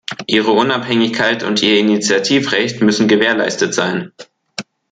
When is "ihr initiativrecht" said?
1.61-2.81